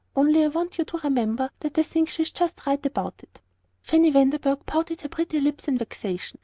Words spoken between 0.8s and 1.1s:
to